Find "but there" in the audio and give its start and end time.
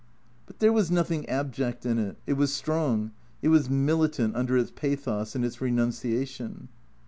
0.47-0.73